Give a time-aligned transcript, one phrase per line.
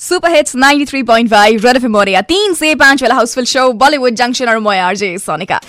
[0.00, 4.58] Super hits 93.5 red FM मोरिया तीन से पांच वाला हाउसफुल शो बॉलीवुड जंक्शन और
[4.66, 5.60] मैं RJ Sonika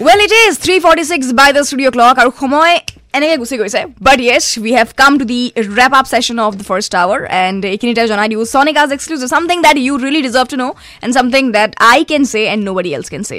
[0.00, 2.74] Well, it is 3.46 by the studio clock আৰু সময়
[3.16, 5.40] এনেকৈ গুচি গৈছে but yes we have come to the
[5.78, 9.76] wrap up session of the first hour and এইখিনিতে জনাই দিওঁ Sonika's exclusive something that
[9.84, 10.72] you really deserve to know'
[11.04, 13.38] and something that I can say and no body else কেন চে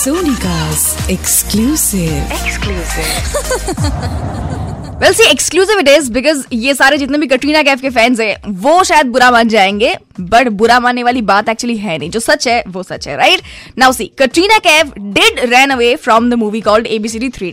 [0.00, 0.82] Sonika's
[1.14, 2.24] exclusive.
[5.00, 8.36] well see exclusive it is because ये सारे जितने भी कटरीना कैफ के फैंस हैं
[8.62, 12.46] वो शायद बुरा मान जाएंगे बट बुरा मानने वाली बात एक्चुअली है नहीं जो सच
[12.48, 13.42] है वो सच है right
[13.78, 17.52] now see Katrina Kaif did run away from the movie called ABCD three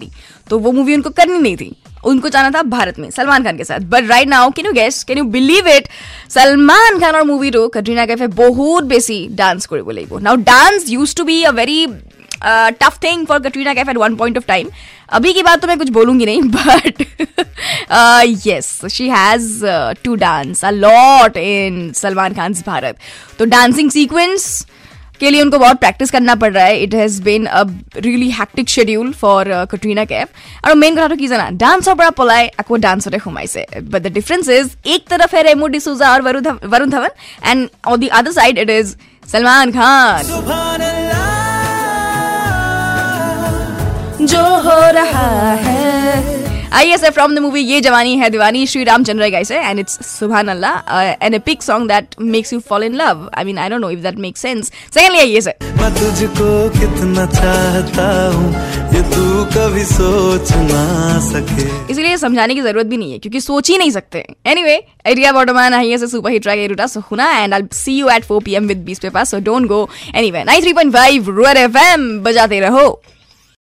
[0.50, 1.72] तो वो मूवी उनको करनी नहीं थी
[2.06, 5.04] उनको जाना था भारत में सलमान खान के साथ but right now can you guess
[5.04, 5.88] can you believe it
[6.30, 11.16] Salman Khan और मूवी रो कटरीना कैफे बहुत बेसी डांस কৰিব লাগিব now dance used
[11.16, 11.86] to be a very
[12.43, 14.71] tough thing for Katrina Kaif at one point of time
[15.13, 17.03] अभी की बात तो मैं कुछ बोलूँगी नहीं but
[18.47, 19.61] yes she has
[20.05, 22.99] to dance a lot in Salman Khan Bharat
[23.39, 24.67] तो डांसिंग सीक्वेंस
[25.21, 26.79] के लिए उनको बहुत प्रैक्टिस करना पड़ रहा है.
[26.83, 27.63] It has been a
[27.97, 30.29] really hectic schedule for Katrina Kaif
[30.67, 33.67] और मेन कथा तो की जाना डांस और बड़ा पोलाय अको डांस और हुमाई से.
[33.75, 37.11] बट द डिफरेंस इज़ एक तरफ़ है रेमो डिसूजा और Varun Dhawan
[37.47, 38.95] and on the other side it is
[39.29, 40.90] Salman Khan
[44.93, 46.39] रहा है।
[46.79, 49.99] आइए से from the movie Yeh Jawaani Hai Deewani Shri Ramchandra गाइस है and it's
[50.09, 53.81] Subhan Allah an epic song that makes you fall in love I mean I don't
[53.81, 58.53] know if that makes sense secondly आइए से मैं तुझको कितना चाहता हूँ
[58.95, 63.71] ये तू कभी सोच ना सके। इसलिए समझाने की ज़रूरत भी नहीं है क्योंकि सोच
[63.71, 64.75] ही नहीं सकते। एनीवे
[65.07, 68.43] एरिया बॉटमैन आइए से सुपर हिट ट्रैक एरुटा सुना and I see you at 4
[68.45, 73.03] PM with बीस पे पास so don't go anyway 93.5 red FM बजाते रहो।